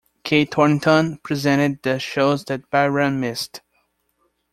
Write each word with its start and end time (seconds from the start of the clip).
Kate 0.23 0.51
Thornton 0.51 1.19
presented 1.19 1.83
the 1.83 1.99
shows 1.99 2.45
that 2.45 2.71
Byram 2.71 3.19
missed. 3.19 3.61